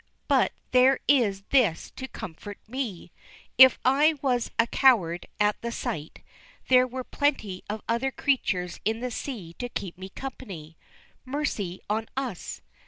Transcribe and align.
But 0.27 0.51
there 0.71 0.99
is 1.07 1.43
this 1.51 1.91
to 1.91 2.07
comfort 2.07 2.57
me: 2.67 3.11
if 3.59 3.77
I 3.85 4.15
was 4.23 4.49
a 4.57 4.65
coward 4.65 5.27
at 5.39 5.61
the 5.61 5.71
sight, 5.71 6.23
there 6.69 6.87
were 6.87 7.03
plenty 7.03 7.63
of 7.69 7.83
other 7.87 8.09
creatures 8.09 8.79
in 8.83 9.01
the 9.01 9.11
sea 9.11 9.53
to 9.59 9.69
keep 9.69 9.99
me 9.99 10.09
company. 10.09 10.75
Mercy 11.23 11.81
on 11.87 12.07
us! 12.17 12.61